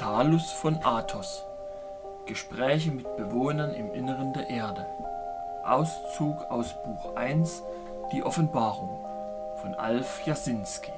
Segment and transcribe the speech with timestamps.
[0.00, 1.44] Talus von Athos.
[2.24, 4.86] Gespräche mit Bewohnern im Inneren der Erde.
[5.62, 7.62] Auszug aus Buch 1
[8.10, 9.04] Die Offenbarung
[9.60, 10.90] von Alf Jasinski.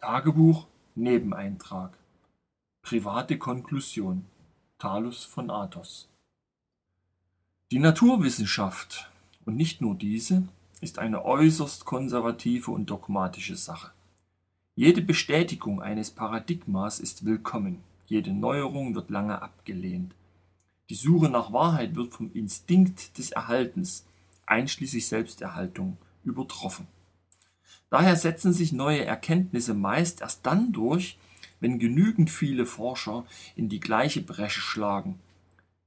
[0.00, 0.66] Tagebuch
[0.96, 1.96] Nebeneintrag.
[2.82, 4.26] Private Konklusion
[4.80, 6.08] Talus von Athos.
[7.70, 9.08] Die Naturwissenschaft,
[9.46, 10.42] und nicht nur diese,
[10.80, 13.92] ist eine äußerst konservative und dogmatische Sache.
[14.78, 20.14] Jede Bestätigung eines Paradigmas ist willkommen, jede Neuerung wird lange abgelehnt.
[20.88, 24.06] Die Suche nach Wahrheit wird vom Instinkt des Erhaltens,
[24.46, 26.86] einschließlich Selbsterhaltung, übertroffen.
[27.90, 31.18] Daher setzen sich neue Erkenntnisse meist erst dann durch,
[31.58, 33.24] wenn genügend viele Forscher
[33.56, 35.18] in die gleiche Bresche schlagen.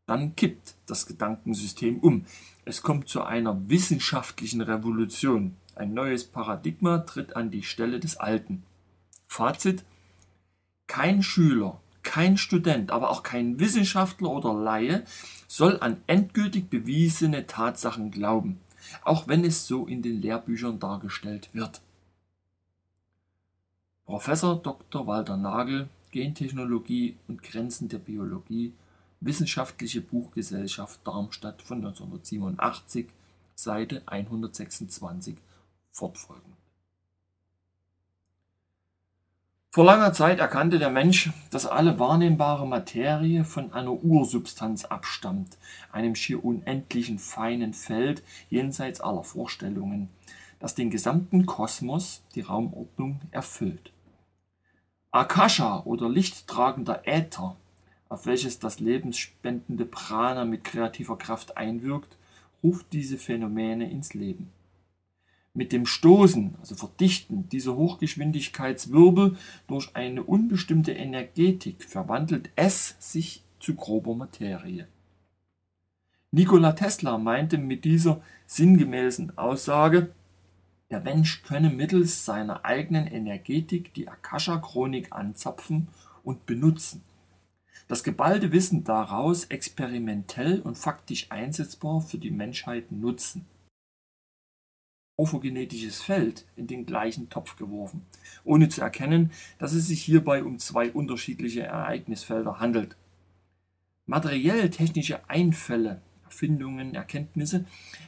[0.06, 2.26] Dann kippt das Gedankensystem um.
[2.66, 5.56] Es kommt zu einer wissenschaftlichen Revolution.
[5.76, 8.64] Ein neues Paradigma tritt an die Stelle des alten.
[9.32, 9.86] Fazit:
[10.88, 15.06] Kein Schüler, kein Student, aber auch kein Wissenschaftler oder Laie
[15.48, 18.60] soll an endgültig bewiesene Tatsachen glauben,
[19.04, 21.80] auch wenn es so in den Lehrbüchern dargestellt wird.
[24.04, 25.08] Professor Dr.
[25.08, 28.74] Walter Nagel, Gentechnologie und Grenzen der Biologie,
[29.22, 33.08] Wissenschaftliche Buchgesellschaft Darmstadt von 1987,
[33.56, 35.38] Seite 126,
[35.90, 36.61] fortfolgend.
[39.74, 45.58] Vor langer Zeit erkannte der Mensch, dass alle wahrnehmbare Materie von einer Ursubstanz abstammt,
[45.94, 50.10] einem schier unendlichen feinen Feld jenseits aller Vorstellungen,
[50.60, 53.94] das den gesamten Kosmos, die Raumordnung, erfüllt.
[55.12, 57.56] Akasha oder lichttragender Äther,
[58.10, 62.18] auf welches das lebensspendende Prana mit kreativer Kraft einwirkt,
[62.62, 64.52] ruft diese Phänomene ins Leben.
[65.54, 73.76] Mit dem Stoßen, also Verdichten dieser Hochgeschwindigkeitswirbel durch eine unbestimmte Energetik verwandelt es sich zu
[73.76, 74.88] grober Materie.
[76.32, 80.12] Nikola Tesla meinte mit dieser sinngemäßen Aussage,
[80.90, 85.90] der Mensch könne mittels seiner eigenen Energetik die Akasha-Chronik anzapfen
[86.24, 87.04] und benutzen.
[87.90, 93.46] Das geballte Wissen daraus experimentell und faktisch einsetzbar für die Menschheit nutzen
[95.22, 98.08] morphogenetisches Feld in den gleichen Topf geworfen,
[98.44, 102.96] ohne zu erkennen, dass es sich hierbei um zwei unterschiedliche Ereignisfelder handelt.
[104.08, 107.66] Materiell-technische Einfälle, Erfindungen, Erkenntnisse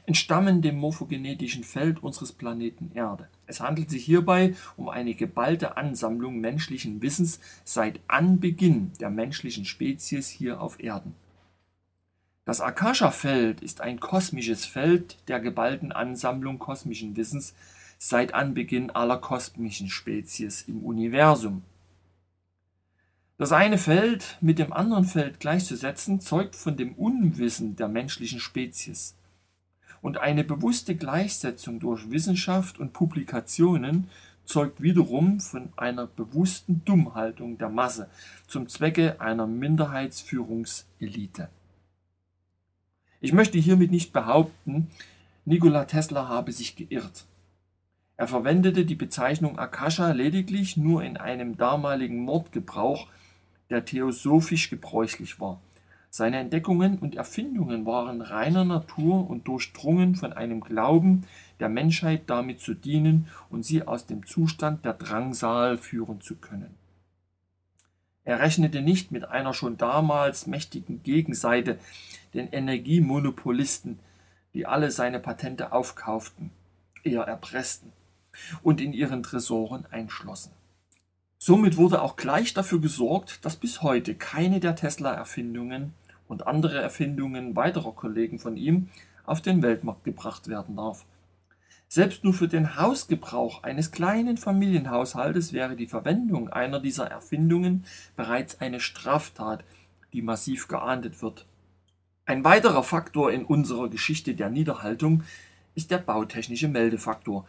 [0.07, 3.27] entstammen dem morphogenetischen Feld unseres Planeten Erde.
[3.45, 10.29] Es handelt sich hierbei um eine geballte Ansammlung menschlichen Wissens seit Anbeginn der menschlichen Spezies
[10.29, 11.13] hier auf Erden.
[12.45, 17.53] Das Akasha-Feld ist ein kosmisches Feld der geballten Ansammlung kosmischen Wissens
[17.97, 21.61] seit Anbeginn aller kosmischen Spezies im Universum.
[23.37, 29.15] Das eine Feld mit dem anderen Feld gleichzusetzen, zeugt von dem Unwissen der menschlichen Spezies.
[30.01, 34.09] Und eine bewusste Gleichsetzung durch Wissenschaft und Publikationen
[34.43, 38.09] zeugt wiederum von einer bewussten Dummhaltung der Masse
[38.47, 41.47] zum Zwecke einer Minderheitsführungselite.
[43.23, 44.89] Ich möchte hiermit nicht behaupten,
[45.45, 47.23] Nikola Tesla habe sich geirrt.
[48.17, 53.07] Er verwendete die Bezeichnung Akasha lediglich nur in einem damaligen Mordgebrauch,
[53.69, 55.61] der theosophisch gebräuchlich war.
[56.09, 61.23] Seine Entdeckungen und Erfindungen waren reiner Natur und durchdrungen von einem Glauben,
[61.61, 66.75] der Menschheit damit zu dienen und sie aus dem Zustand der Drangsal führen zu können.
[68.25, 71.77] Er rechnete nicht mit einer schon damals mächtigen Gegenseite,
[72.33, 73.99] den Energiemonopolisten,
[74.53, 76.51] die alle seine Patente aufkauften,
[77.03, 77.91] eher erpressten
[78.61, 80.51] und in ihren Tresoren einschlossen.
[81.37, 85.93] Somit wurde auch gleich dafür gesorgt, dass bis heute keine der Tesla-Erfindungen
[86.29, 88.87] und andere Erfindungen weiterer Kollegen von ihm
[89.25, 91.05] auf den Weltmarkt gebracht werden darf.
[91.93, 97.85] Selbst nur für den Hausgebrauch eines kleinen Familienhaushaltes wäre die Verwendung einer dieser Erfindungen
[98.15, 99.63] bereits eine Straftat,
[100.11, 101.45] die massiv geahndet wird.
[102.25, 105.21] Ein weiterer Faktor in unserer Geschichte der Niederhaltung
[105.75, 107.45] ist der bautechnische Meldefaktor.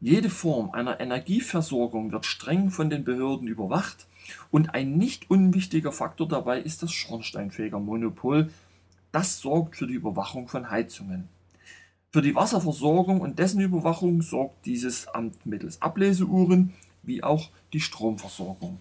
[0.00, 4.06] Jede Form einer Energieversorgung wird streng von den Behörden überwacht
[4.52, 8.50] und ein nicht unwichtiger Faktor dabei ist das Schornsteinfegermonopol.
[9.10, 11.28] Das sorgt für die Überwachung von Heizungen.
[12.12, 16.74] Für die Wasserversorgung und dessen Überwachung sorgt dieses Amt mittels Ableseuhren
[17.04, 18.80] wie auch die Stromversorgung.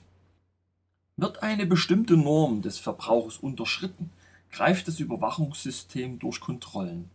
[1.16, 4.10] Wird eine bestimmte Norm des Verbrauchs unterschritten,
[4.52, 7.12] greift das Überwachungssystem durch Kontrollen.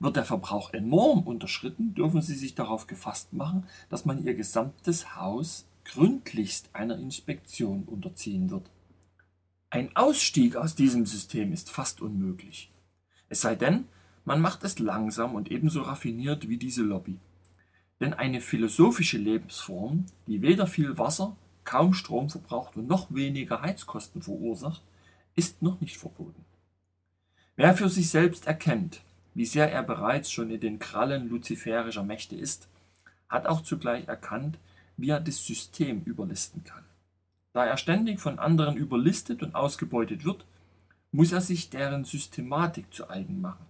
[0.00, 5.14] Wird der Verbrauch enorm unterschritten, dürfen Sie sich darauf gefasst machen, dass man Ihr gesamtes
[5.14, 8.68] Haus gründlichst einer Inspektion unterziehen wird.
[9.70, 12.72] Ein Ausstieg aus diesem System ist fast unmöglich.
[13.28, 13.84] Es sei denn,
[14.24, 17.18] man macht es langsam und ebenso raffiniert wie diese Lobby.
[18.00, 24.22] Denn eine philosophische Lebensform, die weder viel Wasser, kaum Strom verbraucht und noch weniger Heizkosten
[24.22, 24.82] verursacht,
[25.34, 26.44] ist noch nicht verboten.
[27.56, 29.02] Wer für sich selbst erkennt,
[29.34, 32.68] wie sehr er bereits schon in den Krallen luziferischer Mächte ist,
[33.28, 34.58] hat auch zugleich erkannt,
[34.96, 36.84] wie er das System überlisten kann.
[37.52, 40.44] Da er ständig von anderen überlistet und ausgebeutet wird,
[41.12, 43.66] muss er sich deren Systematik zu eigen machen.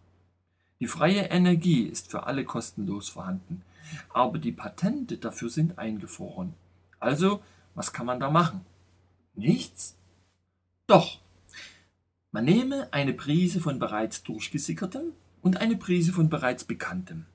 [0.82, 3.62] Die freie Energie ist für alle kostenlos vorhanden,
[4.12, 6.55] aber die Patente dafür sind eingefroren.
[6.99, 7.40] Also,
[7.76, 8.62] was kann man da machen?
[9.37, 9.94] Nichts?
[10.88, 11.20] Doch.
[12.32, 17.26] Man nehme eine Prise von bereits durchgesickertem und eine Prise von bereits bekanntem.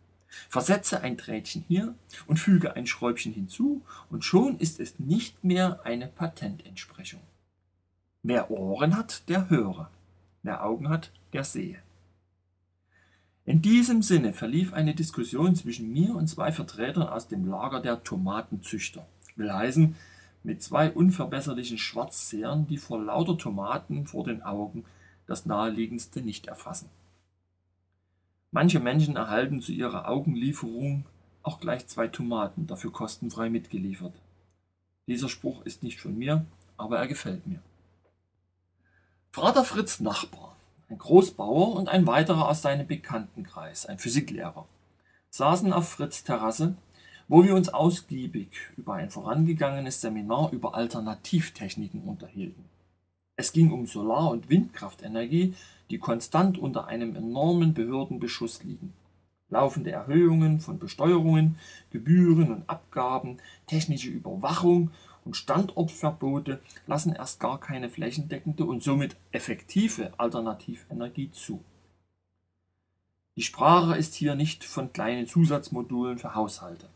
[0.49, 1.95] Versetze ein Drähtchen hier
[2.25, 7.21] und füge ein Schräubchen hinzu, und schon ist es nicht mehr eine Patententsprechung.
[8.23, 9.89] Wer Ohren hat, der höre.
[10.43, 11.81] Wer Augen hat, der sehe.
[13.47, 18.03] In diesem Sinne verlief eine Diskussion zwischen mir und zwei Vertretern aus dem Lager der
[18.03, 19.07] Tomatenzüchter.
[19.37, 19.95] Will heißen,
[20.43, 24.83] mit zwei unverbesserlichen Schwarzsehern, die vor lauter Tomaten vor den Augen
[25.27, 26.89] das Naheliegendste nicht erfassen.
[28.51, 31.05] Manche Menschen erhalten zu ihrer Augenlieferung
[31.41, 34.13] auch gleich zwei Tomaten, dafür kostenfrei mitgeliefert.
[35.07, 36.45] Dieser Spruch ist nicht von mir,
[36.75, 37.61] aber er gefällt mir.
[39.31, 40.46] Vater Fritz Nachbar
[40.89, 44.65] ein Großbauer und ein weiterer aus seinem Bekanntenkreis, ein Physiklehrer,
[45.29, 46.75] saßen auf Fritz Terrasse,
[47.27, 52.63] wo wir uns ausgiebig über ein vorangegangenes Seminar über Alternativtechniken unterhielten.
[53.35, 55.53] Es ging um Solar- und Windkraftenergie,
[55.89, 58.93] die konstant unter einem enormen Behördenbeschuss liegen.
[59.49, 61.57] Laufende Erhöhungen von Besteuerungen,
[61.91, 63.37] Gebühren und Abgaben,
[63.67, 64.91] technische Überwachung
[65.27, 71.63] und Standortverbote lassen erst gar keine flächendeckende und somit effektive Alternativenergie zu.
[73.35, 76.87] Die Sprache ist hier nicht von kleinen Zusatzmodulen für Haushalte.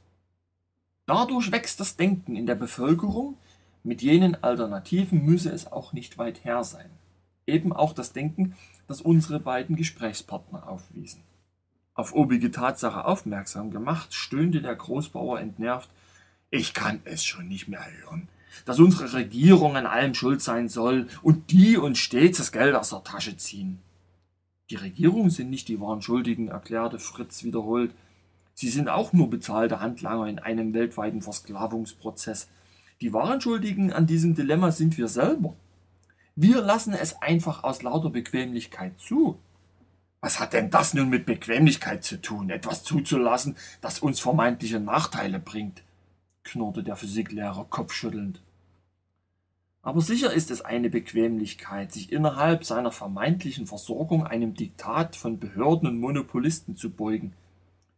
[1.05, 3.37] Dadurch wächst das Denken in der Bevölkerung,
[3.83, 6.89] mit jenen Alternativen müsse es auch nicht weit her sein.
[7.45, 8.55] Eben auch das Denken,
[8.87, 11.21] das unsere beiden Gesprächspartner aufwiesen.
[11.95, 15.89] Auf obige Tatsache aufmerksam gemacht, stöhnte der Großbauer entnervt
[16.51, 18.27] ich kann es schon nicht mehr hören,
[18.65, 22.89] dass unsere Regierung an allem schuld sein soll und die uns stets das Geld aus
[22.89, 23.79] der Tasche ziehen.
[24.69, 27.91] Die Regierungen sind nicht die wahren Schuldigen, erklärte Fritz wiederholt.
[28.53, 32.49] Sie sind auch nur bezahlte Handlanger in einem weltweiten Versklavungsprozess.
[32.99, 35.55] Die wahren Schuldigen an diesem Dilemma sind wir selber.
[36.35, 39.39] Wir lassen es einfach aus lauter Bequemlichkeit zu.
[40.19, 45.39] Was hat denn das nun mit Bequemlichkeit zu tun, etwas zuzulassen, das uns vermeintliche Nachteile
[45.39, 45.81] bringt?
[46.43, 48.41] Knurrte der Physiklehrer kopfschüttelnd.
[49.83, 55.87] Aber sicher ist es eine Bequemlichkeit, sich innerhalb seiner vermeintlichen Versorgung einem Diktat von Behörden
[55.87, 57.33] und Monopolisten zu beugen.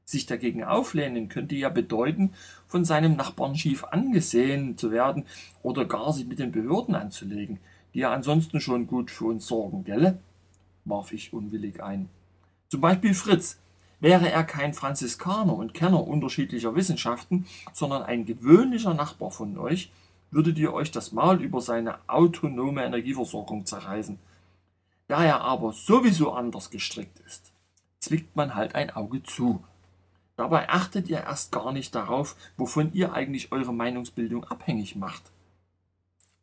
[0.06, 2.32] Sich dagegen auflehnen könnte ja bedeuten,
[2.68, 5.26] von seinem Nachbarn schief angesehen zu werden
[5.62, 7.60] oder gar sich mit den Behörden anzulegen,
[7.94, 10.20] die ja ansonsten schon gut für uns sorgen, gelle?
[10.86, 12.10] warf ich unwillig ein.
[12.70, 13.60] Zum Beispiel Fritz,
[14.04, 19.94] Wäre er kein Franziskaner und Kenner unterschiedlicher Wissenschaften, sondern ein gewöhnlicher Nachbar von euch,
[20.30, 24.20] würdet ihr euch das Maul über seine autonome Energieversorgung zerreißen.
[25.08, 27.54] Da er aber sowieso anders gestrickt ist,
[28.00, 29.64] zwickt man halt ein Auge zu.
[30.36, 35.24] Dabei achtet ihr erst gar nicht darauf, wovon ihr eigentlich eure Meinungsbildung abhängig macht.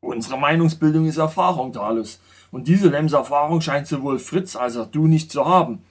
[0.00, 2.22] Unsere Meinungsbildung ist Erfahrung, Talus.
[2.52, 5.82] Und diese Lemserfahrung scheint sowohl Fritz als auch du nicht zu haben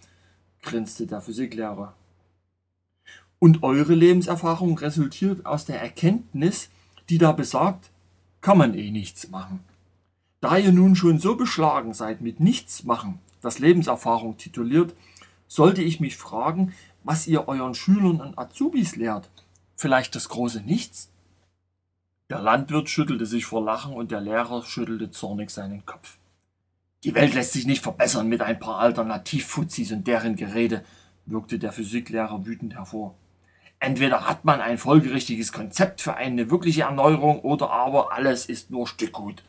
[0.62, 1.94] grinste der Physiklehrer.
[3.40, 6.70] Und eure Lebenserfahrung resultiert aus der Erkenntnis,
[7.10, 7.90] die da besagt,
[8.42, 9.62] kann man eh nichts machen.
[10.42, 14.94] Da ihr nun schon so beschlagen seid mit nichts machen, das Lebenserfahrung tituliert,
[15.48, 16.74] sollte ich mich fragen,
[17.04, 19.30] was ihr euren Schülern und Azubis lehrt.
[19.76, 21.10] Vielleicht das große Nichts?
[22.30, 26.18] Der Landwirt schüttelte sich vor Lachen und der Lehrer schüttelte zornig seinen Kopf.
[27.04, 30.84] Die Welt lässt sich nicht verbessern mit ein paar Alternativfuzis und deren Gerede,
[31.26, 33.16] wirkte der Physiklehrer wütend hervor.
[33.80, 38.88] Entweder hat man ein folgerichtiges Konzept für eine wirkliche Erneuerung oder aber alles ist nur
[38.88, 39.44] Stückgut.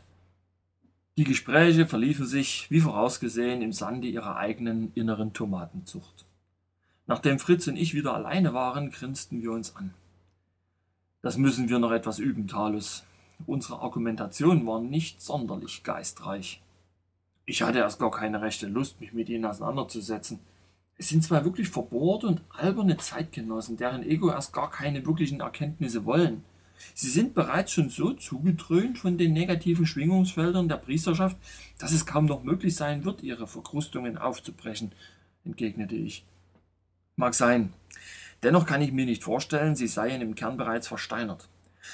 [1.17, 6.25] Die Gespräche verliefen sich, wie vorausgesehen, im Sande ihrer eigenen inneren Tomatenzucht.
[7.07, 9.93] Nachdem Fritz und ich wieder alleine waren, grinsten wir uns an.
[11.21, 13.03] Das müssen wir noch etwas üben, Talus.
[13.45, 16.61] Unsere Argumentation war nicht sonderlich geistreich.
[17.45, 20.39] Ich hatte erst gar keine rechte Lust, mich mit ihnen auseinanderzusetzen.
[20.97, 26.05] Es sind zwar wirklich verbohrte und alberne Zeitgenossen, deren Ego erst gar keine wirklichen Erkenntnisse
[26.05, 26.43] wollen.
[26.93, 31.37] Sie sind bereits schon so zugedröhnt von den negativen Schwingungsfeldern der Priesterschaft,
[31.77, 34.91] dass es kaum noch möglich sein wird, ihre Verkrustungen aufzubrechen,
[35.45, 36.25] entgegnete ich.
[37.15, 37.73] Mag sein.
[38.43, 41.47] Dennoch kann ich mir nicht vorstellen, sie seien im Kern bereits versteinert.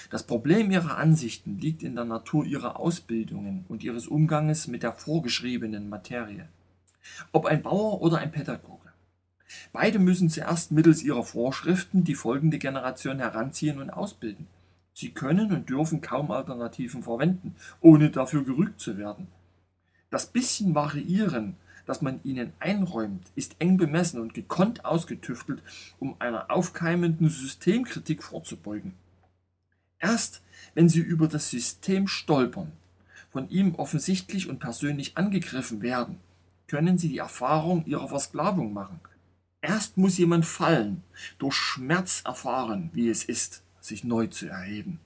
[0.10, 4.94] Das Problem ihrer Ansichten liegt in der Natur ihrer Ausbildungen und ihres Umganges mit der
[4.94, 6.48] vorgeschriebenen Materie.
[7.32, 8.92] Ob ein Bauer oder ein Pädagoge.
[9.72, 14.48] Beide müssen zuerst mittels ihrer Vorschriften die folgende Generation heranziehen und ausbilden.
[14.94, 19.28] Sie können und dürfen kaum Alternativen verwenden, ohne dafür gerügt zu werden.
[20.10, 25.62] Das bisschen Variieren, das man ihnen einräumt, ist eng bemessen und gekonnt ausgetüftelt,
[26.00, 28.94] um einer aufkeimenden Systemkritik vorzubeugen.
[30.00, 30.42] Erst
[30.74, 32.72] wenn sie über das System stolpern,
[33.32, 36.20] von ihm offensichtlich und persönlich angegriffen werden,
[36.68, 39.00] können sie die Erfahrung ihrer Versklavung machen.
[39.62, 41.04] Erst muss jemand fallen,
[41.40, 45.00] durch Schmerz erfahren, wie es ist, sich neu zu erheben.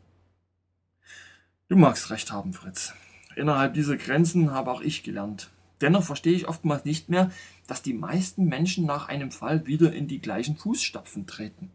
[1.69, 2.93] Du magst recht haben, Fritz.
[3.37, 5.51] Innerhalb dieser Grenzen habe auch ich gelernt.
[5.79, 7.31] Dennoch verstehe ich oftmals nicht mehr,
[7.67, 11.71] dass die meisten Menschen nach einem Fall wieder in die gleichen Fußstapfen treten.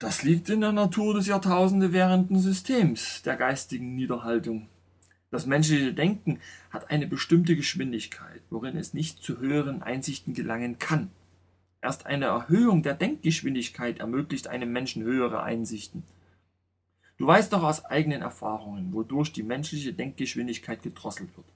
[0.00, 4.66] Das liegt in der Natur des Jahrtausende währenden Systems der geistigen Niederhaltung.
[5.30, 6.40] Das menschliche Denken
[6.70, 11.10] hat eine bestimmte Geschwindigkeit, worin es nicht zu höheren Einsichten gelangen kann.
[11.82, 16.02] Erst eine Erhöhung der Denkgeschwindigkeit ermöglicht einem Menschen höhere Einsichten.
[17.18, 21.46] Du weißt doch aus eigenen Erfahrungen, wodurch die menschliche Denkgeschwindigkeit gedrosselt wird.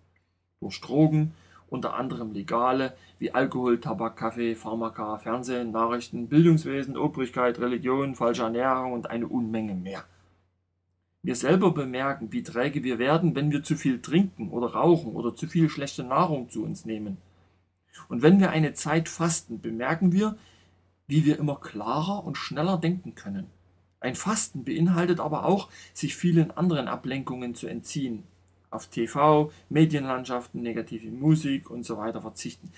[0.61, 1.33] Durch Drogen,
[1.68, 8.92] unter anderem legale, wie Alkohol, Tabak, Kaffee, Pharmaka, Fernsehen, Nachrichten, Bildungswesen, Obrigkeit, Religion, falsche Ernährung
[8.92, 10.04] und eine Unmenge mehr.
[11.23, 15.35] Wir selber bemerken, wie träge wir werden, wenn wir zu viel trinken oder rauchen oder
[15.35, 17.16] zu viel schlechte Nahrung zu uns nehmen.
[18.09, 20.37] Und wenn wir eine Zeit fasten, bemerken wir,
[21.06, 23.47] wie wir immer klarer und schneller denken können.
[24.00, 28.25] Ein Fasten beinhaltet aber auch, sich vielen anderen Ablenkungen zu entziehen,
[28.75, 32.73] auf TV, Medienlandschaften, negative Musik und so weiter verzichten,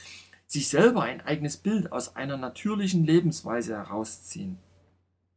[0.47, 4.59] sich selber ein eigenes Bild aus einer natürlichen Lebensweise herausziehen.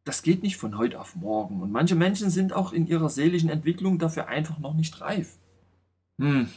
[0.03, 3.49] Das geht nicht von heute auf morgen und manche Menschen sind auch in ihrer seelischen
[3.49, 5.37] Entwicklung dafür einfach noch nicht reif.
[6.19, 6.49] Hm,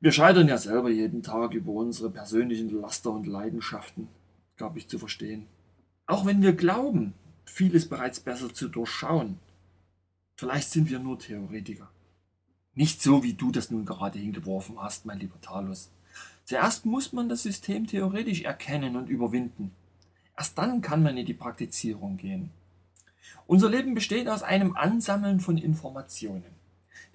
[0.00, 4.08] wir scheitern ja selber jeden Tag über unsere persönlichen Laster und Leidenschaften,
[4.56, 5.46] gab ich zu verstehen.
[6.06, 9.38] Auch wenn wir glauben, vieles bereits besser zu durchschauen.
[10.36, 11.90] Vielleicht sind wir nur Theoretiker.
[12.76, 15.90] Nicht so, wie du das nun gerade hingeworfen hast, mein lieber Talus.
[16.44, 19.72] Zuerst muss man das System theoretisch erkennen und überwinden.
[20.36, 22.50] Erst dann kann man in die Praktizierung gehen.
[23.48, 26.56] Unser Leben besteht aus einem Ansammeln von Informationen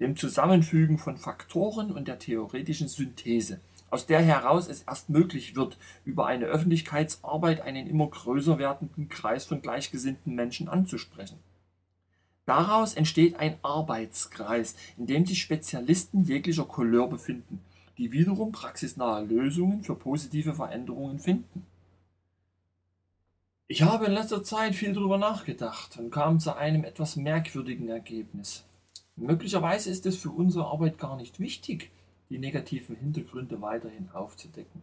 [0.02, 5.78] dem Zusammenfügen von Faktoren und der theoretischen Synthese, aus der heraus es erst möglich wird,
[6.04, 11.38] über eine Öffentlichkeitsarbeit einen immer größer werdenden Kreis von gleichgesinnten Menschen anzusprechen.
[12.44, 17.60] Daraus entsteht ein Arbeitskreis, in dem sich Spezialisten jeglicher Couleur befinden,
[17.98, 21.66] die wiederum praxisnahe Lösungen für positive Veränderungen finden.
[23.68, 28.64] Ich habe in letzter Zeit viel darüber nachgedacht und kam zu einem etwas merkwürdigen Ergebnis.
[29.16, 31.90] Möglicherweise ist es für unsere Arbeit gar nicht wichtig,
[32.28, 34.82] die negativen Hintergründe weiterhin aufzudecken.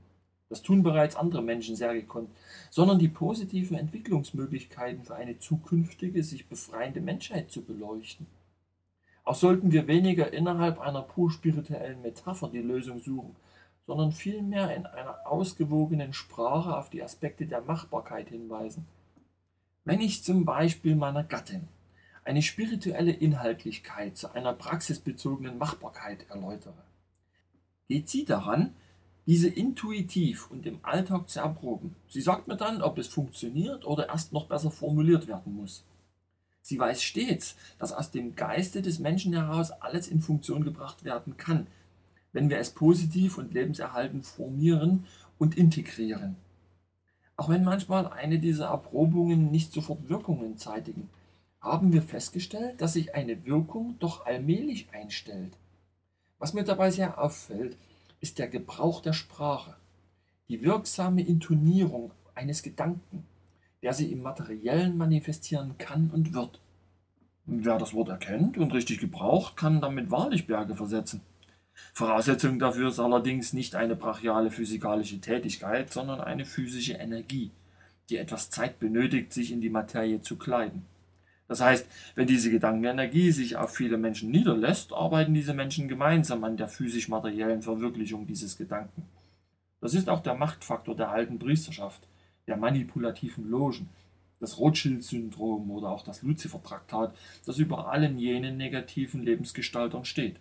[0.50, 2.30] Das tun bereits andere Menschen sehr gekonnt,
[2.72, 8.26] sondern die positiven Entwicklungsmöglichkeiten für eine zukünftige, sich befreiende Menschheit zu beleuchten.
[9.24, 13.36] Auch sollten wir weniger innerhalb einer pur spirituellen Metapher die Lösung suchen,
[13.86, 18.88] sondern vielmehr in einer ausgewogenen Sprache auf die Aspekte der Machbarkeit hinweisen.
[19.86, 21.68] Wenn ich zum Beispiel meiner Gattin
[22.30, 26.84] eine spirituelle Inhaltlichkeit zu einer praxisbezogenen Machbarkeit erläutere.
[27.88, 28.76] Geht sie daran,
[29.30, 31.96] diese intuitiv und im Alltag zu erproben.
[32.08, 35.84] Sie sagt mir dann, ob es funktioniert oder erst noch besser formuliert werden muss.
[36.64, 41.38] Sie weiß stets, dass aus dem Geiste des Menschen heraus alles in Funktion gebracht werden
[41.38, 41.68] kann,
[42.34, 45.06] wenn wir es positiv und lebenserhaltend formieren
[45.38, 46.36] und integrieren.
[47.36, 51.08] Auch wenn manchmal eine dieser Erprobungen nicht sofort Wirkungen zeitigen,
[51.62, 55.56] haben wir festgestellt, dass sich eine Wirkung doch allmählich einstellt.
[56.40, 57.78] Was mir dabei sehr auffällt,
[58.22, 59.76] ist der Gebrauch der Sprache,
[60.50, 63.26] die wirksame Intonierung eines Gedanken,
[63.82, 66.60] der sie im Materiellen manifestieren kann und wird.
[67.46, 71.22] Wer das Wort erkennt und richtig gebraucht, kann damit wahrlich Berge versetzen.
[71.94, 77.52] Voraussetzung dafür ist allerdings nicht eine brachiale physikalische Tätigkeit, sondern eine physische Energie,
[78.10, 80.86] die etwas Zeit benötigt, sich in die Materie zu kleiden.
[81.50, 86.58] Das heißt, wenn diese Gedankenenergie sich auf viele Menschen niederlässt, arbeiten diese Menschen gemeinsam an
[86.58, 89.04] der physisch-materiellen Verwirklichung dieses Gedanken.
[89.82, 92.08] Das ist auch der Machtfaktor der alten Priesterschaft,
[92.48, 93.90] der manipulativen Logen.
[94.40, 97.16] das Rothschild-Syndrom oder auch das Luzifer-Traktat,
[97.46, 100.38] das über allen jenen negativen Lebensgestaltern steht.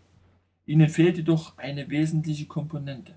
[0.66, 3.14] Ihnen fehlt jedoch eine wesentliche Komponente.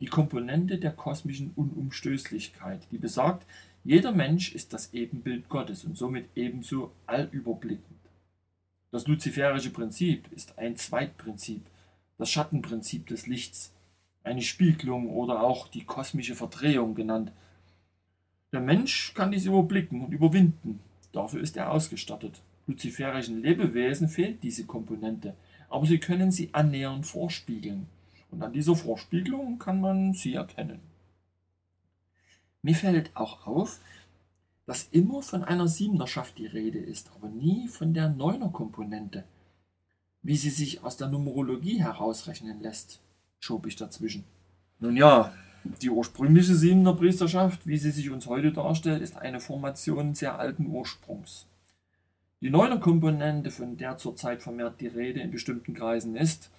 [0.00, 3.46] Die Komponente der kosmischen Unumstößlichkeit, die besagt,
[3.86, 8.00] jeder Mensch ist das Ebenbild Gottes und somit ebenso allüberblickend.
[8.90, 11.64] Das luziferische Prinzip ist ein Zweitprinzip,
[12.18, 13.72] das Schattenprinzip des Lichts,
[14.24, 17.30] eine Spiegelung oder auch die kosmische Verdrehung genannt,
[18.52, 20.80] der Mensch kann dies überblicken und überwinden.
[21.12, 22.42] Dafür ist er ausgestattet.
[22.66, 25.36] Luziferischen Lebewesen fehlt diese Komponente,
[25.68, 27.86] aber sie können sie annähernd vorspiegeln.
[28.32, 30.80] Und an dieser Vorspiegelung kann man sie erkennen.
[32.66, 33.78] Mir fällt auch auf,
[34.66, 39.22] dass immer von einer Siebenerschaft die Rede ist, aber nie von der Neuner-Komponente.
[40.22, 43.00] Wie sie sich aus der Numerologie herausrechnen lässt,
[43.38, 44.24] schob ich dazwischen.
[44.80, 45.32] Nun ja,
[45.80, 50.66] die ursprüngliche Siebener Priesterschaft, wie sie sich uns heute darstellt, ist eine Formation sehr alten
[50.66, 51.46] Ursprungs.
[52.40, 56.50] Die neuner Komponente, von der zurzeit vermehrt die Rede in bestimmten Kreisen ist,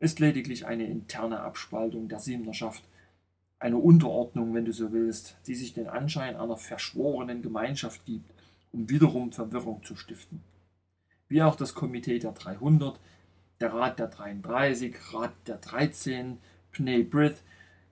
[0.00, 2.82] ist lediglich eine interne Abspaltung der Siebenerschaft,
[3.58, 8.30] eine Unterordnung, wenn du so willst, die sich den Anschein einer verschworenen Gemeinschaft gibt,
[8.72, 10.42] um wiederum Verwirrung zu stiften.
[11.28, 13.00] Wie auch das Komitee der 300,
[13.60, 16.38] der Rat der 33, Rat der 13,
[16.72, 17.42] Pnei Brith,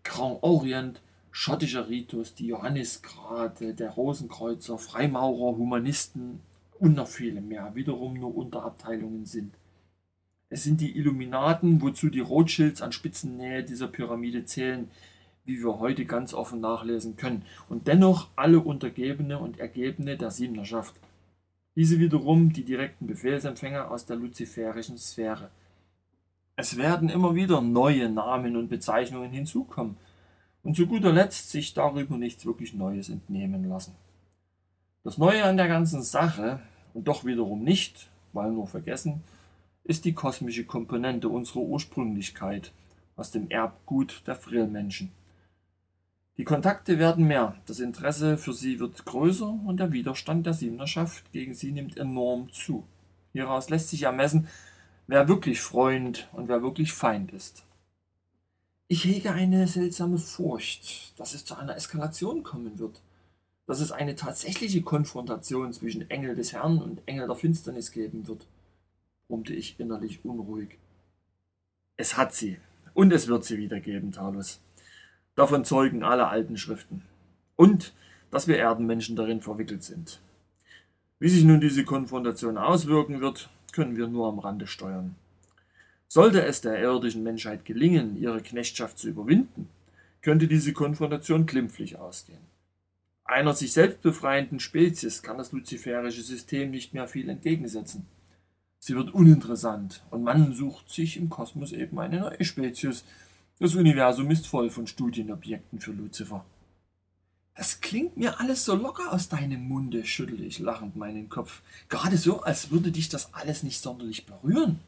[0.03, 6.41] Grand Orient, schottischer Ritus, die Johannisgrade, der Rosenkreuzer, Freimaurer, Humanisten
[6.79, 9.55] und noch viele mehr, wiederum nur Unterabteilungen sind.
[10.51, 14.89] Es sind die Illuminaten, wozu die Rothschilds an Spitzennähe dieser Pyramide zählen,
[15.45, 20.95] wie wir heute ganz offen nachlesen können, und dennoch alle Untergebene und Ergebene der Siebenerschaft.
[21.77, 25.51] Diese wiederum die direkten Befehlsempfänger aus der luziferischen Sphäre.
[26.57, 29.97] Es werden immer wieder neue Namen und Bezeichnungen hinzukommen
[30.63, 33.95] und zu guter Letzt sich darüber nichts wirklich Neues entnehmen lassen.
[35.03, 36.61] Das Neue an der ganzen Sache,
[36.95, 39.23] und doch wiederum nicht, weil nur vergessen,
[39.83, 42.73] ist die kosmische Komponente unserer Ursprünglichkeit
[43.17, 45.13] aus dem Erbgut der Frillmenschen.
[46.37, 51.31] Die Kontakte werden mehr, das Interesse für sie wird größer und der Widerstand der Siebenerschaft
[51.33, 52.85] gegen sie nimmt enorm zu.
[53.33, 54.49] Hieraus lässt sich ermessen,
[55.07, 57.65] wer wirklich Freund und wer wirklich Feind ist.
[58.89, 63.01] Ich hege eine seltsame Furcht, dass es zu einer Eskalation kommen wird,
[63.67, 68.47] dass es eine tatsächliche Konfrontation zwischen Engel des Herrn und Engel der Finsternis geben wird,
[69.29, 70.79] brummte ich innerlich unruhig.
[71.97, 72.59] Es hat sie,
[72.93, 74.61] und es wird sie wieder geben, Talus.
[75.35, 77.03] Davon zeugen alle alten Schriften.
[77.57, 77.93] Und
[78.31, 80.21] dass wir Erdenmenschen darin verwickelt sind.
[81.19, 85.15] Wie sich nun diese Konfrontation auswirken wird, können wir nur am Rande steuern.
[86.09, 89.69] Sollte es der irdischen Menschheit gelingen, ihre Knechtschaft zu überwinden,
[90.23, 92.41] könnte diese Konfrontation glimpflich ausgehen.
[93.25, 98.07] Einer sich selbst befreienden Spezies kann das luziferische System nicht mehr viel entgegensetzen.
[98.79, 103.05] Sie wird uninteressant und man sucht sich im Kosmos eben eine neue Spezies.
[103.61, 106.45] Das Universum ist voll von Studienobjekten für Luzifer.
[107.55, 111.63] Das klingt mir alles so locker aus deinem Munde, schüttelte ich lachend meinen Kopf.
[111.89, 114.81] Gerade so, als würde dich das alles nicht sonderlich berühren.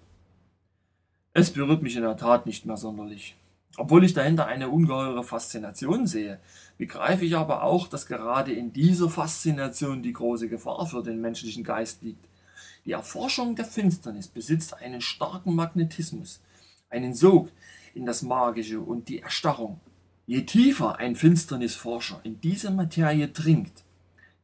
[1.33, 3.37] Es berührt mich in der Tat nicht mehr sonderlich.
[3.77, 6.41] Obwohl ich dahinter eine ungeheure Faszination sehe,
[6.77, 11.63] begreife ich aber auch, dass gerade in dieser Faszination die große Gefahr für den menschlichen
[11.63, 12.25] Geist liegt.
[12.85, 16.41] Die Erforschung der Finsternis besitzt einen starken Magnetismus,
[16.89, 17.51] einen Sog
[17.97, 19.81] in das Magische und die Erstarrung.
[20.27, 23.85] Je tiefer ein Finsternisforscher in diese Materie dringt,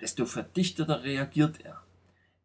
[0.00, 1.82] desto verdichteter reagiert er.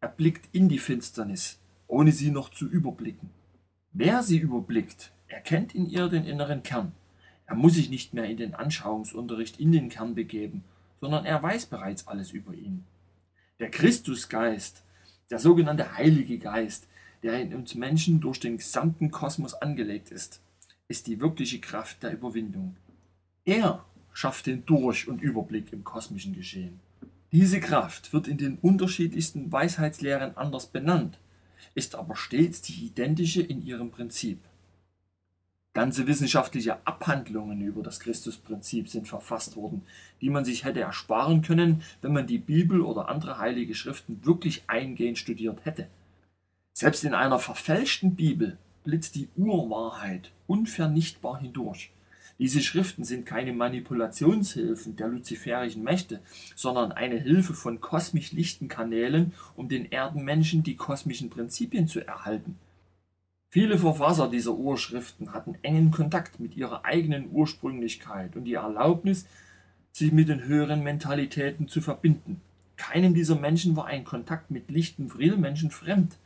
[0.01, 3.29] Er blickt in die Finsternis, ohne sie noch zu überblicken.
[3.93, 6.91] Wer sie überblickt, erkennt in ihr den inneren Kern.
[7.45, 10.63] Er muss sich nicht mehr in den Anschauungsunterricht in den Kern begeben,
[10.99, 12.83] sondern er weiß bereits alles über ihn.
[13.59, 14.83] Der Christusgeist,
[15.29, 16.87] der sogenannte Heilige Geist,
[17.23, 20.41] der in uns Menschen durch den gesamten Kosmos angelegt ist,
[20.87, 22.75] ist die wirkliche Kraft der Überwindung.
[23.45, 26.79] Er schafft den Durch- und Überblick im kosmischen Geschehen.
[27.31, 31.19] Diese Kraft wird in den unterschiedlichsten Weisheitslehren anders benannt,
[31.75, 34.39] ist aber stets die identische in ihrem Prinzip.
[35.73, 39.83] Ganze wissenschaftliche Abhandlungen über das Christusprinzip sind verfasst worden,
[40.21, 44.63] die man sich hätte ersparen können, wenn man die Bibel oder andere heilige Schriften wirklich
[44.65, 45.87] eingehend studiert hätte.
[46.73, 51.91] Selbst in einer verfälschten Bibel blitzt die Urwahrheit unvernichtbar hindurch.
[52.39, 56.21] Diese Schriften sind keine Manipulationshilfen der luziferischen Mächte,
[56.55, 62.57] sondern eine Hilfe von kosmisch lichten Kanälen, um den Erdenmenschen die kosmischen Prinzipien zu erhalten.
[63.49, 69.25] Viele Verfasser dieser Urschriften hatten engen Kontakt mit ihrer eigenen Ursprünglichkeit und die Erlaubnis,
[69.91, 72.39] sich mit den höheren Mentalitäten zu verbinden.
[72.77, 76.17] Keinem dieser Menschen war ein Kontakt mit lichten Vril-Menschen fremd.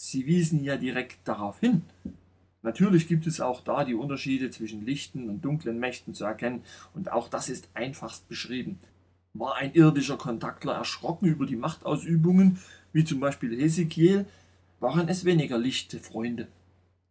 [0.00, 1.82] Sie wiesen ja direkt darauf hin.
[2.62, 6.62] Natürlich gibt es auch da die Unterschiede zwischen lichten und dunklen Mächten zu erkennen,
[6.94, 8.78] und auch das ist einfachst beschrieben.
[9.34, 12.60] War ein irdischer Kontaktler erschrocken über die Machtausübungen,
[12.92, 14.24] wie zum Beispiel Hesekiel,
[14.78, 16.46] waren es weniger lichte Freunde.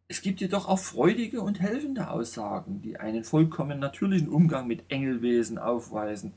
[0.07, 5.57] Es gibt jedoch auch freudige und helfende Aussagen, die einen vollkommen natürlichen Umgang mit Engelwesen
[5.57, 6.31] aufweisen,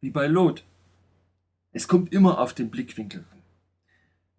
[0.00, 0.62] wie bei Lot.
[1.72, 3.38] Es kommt immer auf den Blickwinkel an.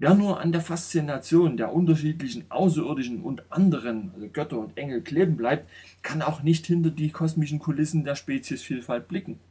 [0.02, 5.36] Wer nur an der Faszination der unterschiedlichen Außerirdischen und anderen, also Götter und Engel, kleben
[5.36, 5.70] bleibt,
[6.04, 9.42] kann auch nicht hinter die kosmischen Kulissen der Speziesvielfalt blicken.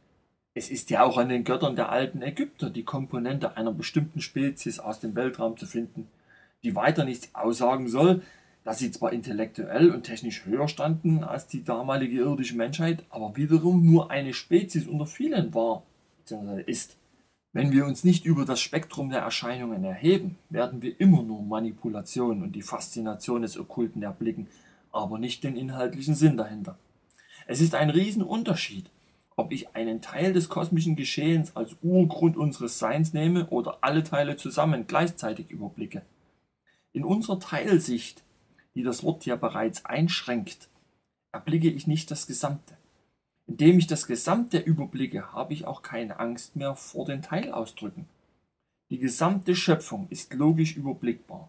[0.55, 4.79] Es ist ja auch an den Göttern der alten Ägypter die Komponente einer bestimmten Spezies
[4.79, 6.09] aus dem Weltraum zu finden,
[6.63, 8.23] die weiter nichts aussagen soll,
[8.65, 13.85] dass sie zwar intellektuell und technisch höher standen als die damalige irdische Menschheit, aber wiederum
[13.85, 15.83] nur eine Spezies unter vielen war
[16.21, 16.63] bzw.
[16.63, 16.98] ist.
[17.59, 22.45] Wenn wir uns nicht über das Spektrum der Erscheinungen erheben, werden wir immer nur Manipulation
[22.45, 24.47] und die Faszination des Okkulten erblicken,
[24.93, 26.79] aber nicht den inhaltlichen Sinn dahinter.
[27.49, 28.89] Es ist ein Riesenunterschied,
[29.35, 34.37] ob ich einen Teil des kosmischen Geschehens als Urgrund unseres Seins nehme oder alle Teile
[34.37, 36.03] zusammen gleichzeitig überblicke.
[36.93, 38.23] In unserer Teilsicht,
[38.77, 40.69] die das Wort ja bereits einschränkt,
[41.33, 42.78] erblicke ich nicht das Gesamte.
[43.49, 48.05] Indem ich das Gesamte überblicke, habe ich auch keine Angst mehr vor den Teilausdrücken.
[48.91, 51.49] Die gesamte Schöpfung ist logisch überblickbar,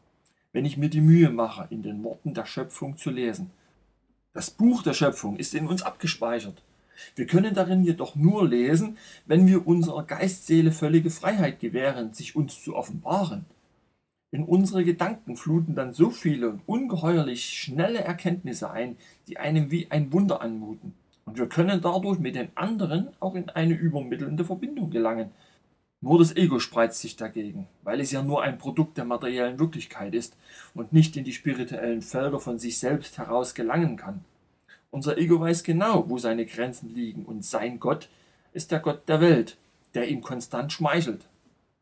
[0.54, 3.52] wenn ich mir die Mühe mache, in den Worten der Schöpfung zu lesen.
[4.32, 6.64] Das Buch der Schöpfung ist in uns abgespeichert.
[7.16, 12.64] Wir können darin jedoch nur lesen, wenn wir unserer Geistseele völlige Freiheit gewähren, sich uns
[12.64, 13.46] zu offenbaren.
[14.32, 18.96] In unsere Gedanken fluten dann so viele und ungeheuerlich schnelle Erkenntnisse ein,
[19.28, 20.94] die einem wie ein Wunder anmuten.
[21.30, 25.30] Und wir können dadurch mit den anderen auch in eine übermittelnde Verbindung gelangen.
[26.02, 30.16] Nur das Ego spreizt sich dagegen, weil es ja nur ein Produkt der materiellen Wirklichkeit
[30.16, 30.36] ist
[30.74, 34.26] und nicht in die spirituellen Felder von sich selbst heraus gelangen kann.
[34.90, 38.10] Unser Ego weiß genau, wo seine Grenzen liegen und sein Gott
[38.54, 39.56] ist der Gott der Welt,
[39.94, 41.28] der ihm konstant schmeichelt.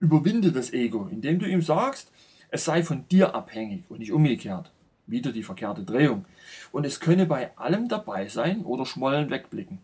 [0.02, 2.12] Überwinde das Ego, indem du ihm sagst,
[2.50, 4.74] es sei von dir abhängig und nicht umgekehrt
[5.08, 6.26] wieder die verkehrte Drehung.
[6.72, 9.80] Und es könne bei allem dabei sein oder schmollen wegblicken.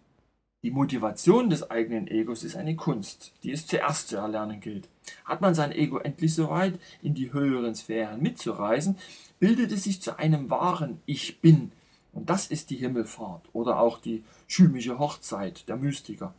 [0.64, 4.88] Die Motivation des eigenen Egos ist eine Kunst, die es zuerst zu erlernen gilt.
[5.26, 8.98] Hat man sein Ego endlich soweit, in die höheren Sphären mitzureisen,
[9.40, 11.74] bildet es sich zu einem wahren Ich Bin.
[12.14, 16.34] Und das ist die Himmelfahrt oder auch die schümische Hochzeit der Mystiker.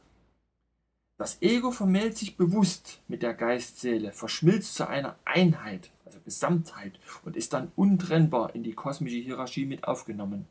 [1.18, 7.36] Das Ego vermählt sich bewusst mit der Geistseele, verschmilzt zu einer Einheit, also Gesamtheit, und
[7.36, 10.46] ist dann untrennbar in die kosmische Hierarchie mit aufgenommen.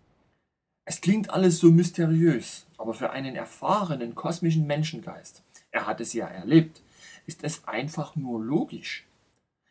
[0.86, 6.28] Es klingt alles so mysteriös, aber für einen erfahrenen kosmischen Menschengeist, er hat es ja
[6.28, 6.82] erlebt,
[7.26, 9.06] ist es einfach nur logisch.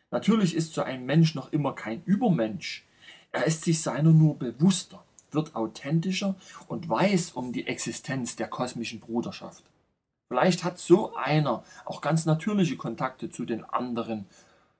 [0.09, 2.85] Natürlich ist so ein Mensch noch immer kein Übermensch.
[3.31, 6.35] Er ist sich seiner nur bewusster, wird authentischer
[6.67, 9.63] und weiß um die Existenz der kosmischen Bruderschaft.
[10.27, 14.25] Vielleicht hat so einer auch ganz natürliche Kontakte zu den anderen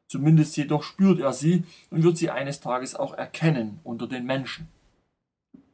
[0.07, 4.67] Zumindest jedoch spürt er sie und wird sie eines Tages auch erkennen unter den Menschen.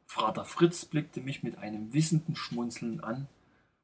[0.06, 3.28] Vater Fritz blickte mich mit einem wissenden Schmunzeln an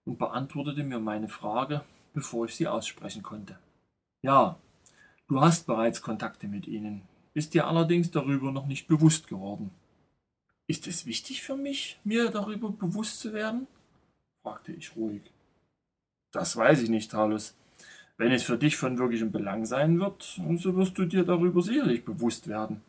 [0.05, 1.83] und beantwortete mir meine Frage,
[2.15, 3.59] bevor ich sie aussprechen konnte.
[4.23, 4.59] Ja,
[5.29, 7.03] du hast bereits Kontakte mit ihnen,
[7.35, 9.71] bist dir allerdings darüber noch nicht bewusst geworden.
[10.67, 13.67] Ist es wichtig für mich, mir darüber bewusst zu werden?
[14.43, 15.23] fragte ich ruhig.
[16.33, 17.55] Das weiß ich nicht, Talus.
[18.19, 22.05] Wenn es für dich von wirklichem Belang sein wird, so wirst du dir darüber sicherlich
[22.05, 22.81] bewusst werden.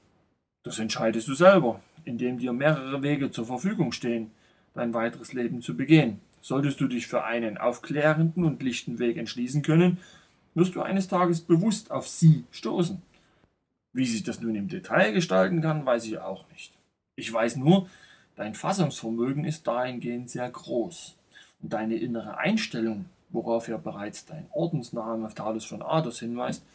[0.64, 4.32] Das entscheidest du selber, indem dir mehrere Wege zur Verfügung stehen,
[4.74, 6.22] dein weiteres Leben zu begehen.
[6.42, 9.98] Solltest du dich für einen aufklärenden und lichten Weg entschließen können,
[10.56, 13.02] wirst du eines Tages bewusst auf sie stoßen.
[13.94, 16.74] Wie sich das nun im Detail gestalten kann, weiß ich auch nicht.
[17.16, 17.90] Ich weiß nur,
[18.36, 21.16] dein Fassungsvermögen ist dahingehend sehr groß
[21.62, 26.66] und deine innere Einstellung worauf ja bereits dein Ordensname Talus von Ados hinweist,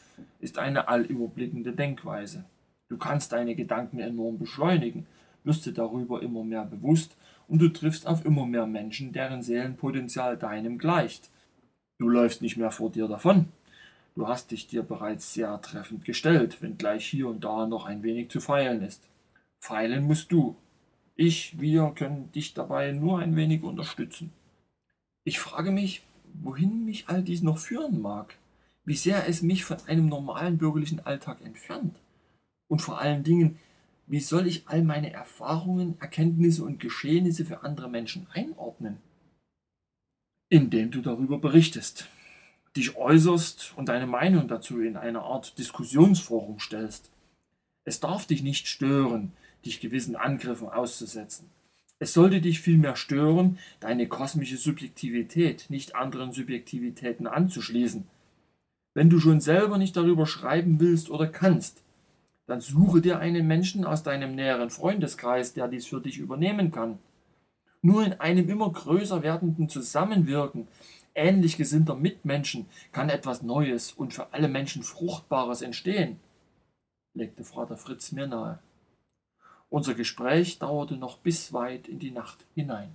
[0.40, 2.44] ist eine allüberblickende Denkweise.
[2.88, 5.06] Du kannst deine Gedanken enorm beschleunigen,
[5.44, 7.16] wirst dir darüber immer mehr bewusst
[7.48, 11.30] und du triffst auf immer mehr Menschen, deren Seelenpotenzial deinem gleicht.
[11.98, 13.46] Du läufst nicht mehr vor dir davon.
[14.14, 18.30] Du hast dich dir bereits sehr treffend gestellt, wenngleich hier und da noch ein wenig
[18.30, 19.08] zu feilen ist.
[19.60, 20.56] Feilen musst du.
[21.14, 24.32] Ich, wir können dich dabei nur ein wenig unterstützen.
[25.24, 26.02] Ich frage mich,
[26.34, 28.36] wohin mich all dies noch führen mag,
[28.84, 31.96] wie sehr es mich von einem normalen bürgerlichen Alltag entfernt.
[32.68, 33.58] Und vor allen Dingen,
[34.06, 38.98] wie soll ich all meine Erfahrungen, Erkenntnisse und Geschehnisse für andere Menschen einordnen?
[40.48, 42.08] Indem du darüber berichtest.
[42.76, 47.10] dich äußerst und deine Meinung dazu in eine Art Diskussionsforum stellst.
[47.84, 49.32] Es darf dich nicht stören,
[49.64, 51.50] dich gewissen Angriffen auszusetzen.
[52.02, 58.08] Es sollte dich vielmehr stören, deine kosmische Subjektivität nicht anderen Subjektivitäten anzuschließen.
[58.92, 61.84] Wenn du schon selber nicht darüber schreiben willst oder kannst,
[62.46, 66.98] dann suche dir einen Menschen aus deinem näheren Freundeskreis, der dies für dich übernehmen kann.
[67.82, 70.66] Nur in einem immer größer werdenden Zusammenwirken
[71.14, 76.18] ähnlich gesinnter Mitmenschen kann etwas Neues und für alle Menschen Fruchtbares entstehen,
[77.14, 78.58] legte Vater Fritz mir nahe.
[79.72, 82.90] Unser Gespräch dauerte noch bis weit in die Nacht hinein.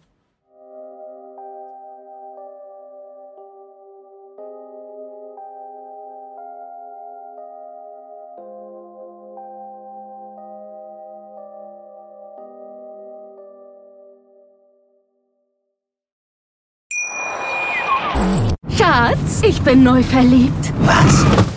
[18.70, 20.72] Schatz, ich bin neu verliebt.
[20.82, 21.57] Was?